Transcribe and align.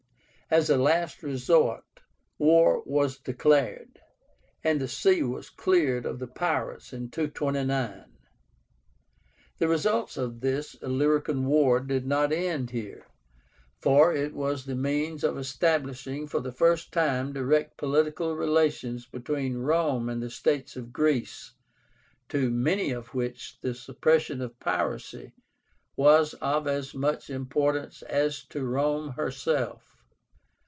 As 0.53 0.69
a 0.69 0.75
last 0.75 1.23
resort, 1.23 2.01
war 2.37 2.83
was 2.85 3.17
declared, 3.17 4.01
and 4.65 4.81
the 4.81 4.87
sea 4.89 5.23
was 5.23 5.49
cleared 5.49 6.05
of 6.05 6.19
the 6.19 6.27
pirates 6.27 6.91
in 6.91 7.09
229. 7.09 8.03
"The 9.59 9.67
results 9.69 10.17
of 10.17 10.41
this 10.41 10.75
Illyrican 10.81 11.45
war 11.45 11.79
did 11.79 12.05
not 12.05 12.33
end 12.33 12.71
here, 12.71 13.07
for 13.79 14.13
it 14.13 14.33
was 14.33 14.65
the 14.65 14.75
means 14.75 15.23
of 15.23 15.37
establishing, 15.37 16.27
for 16.27 16.41
the 16.41 16.51
first 16.51 16.91
time, 16.91 17.31
direct 17.31 17.77
political 17.77 18.35
relations 18.35 19.05
between 19.05 19.55
Rome 19.57 20.09
and 20.09 20.21
the 20.21 20.29
states 20.29 20.75
of 20.75 20.91
Greece, 20.91 21.53
to 22.27 22.49
many 22.49 22.91
of 22.91 23.13
which 23.15 23.57
the 23.61 23.73
suppression 23.73 24.41
of 24.41 24.59
piracy 24.59 25.31
was 25.95 26.33
of 26.41 26.67
as 26.67 26.93
much 26.93 27.29
importance 27.29 28.01
as 28.01 28.43
to 28.47 28.65
Rome 28.65 29.11
herself. 29.11 29.87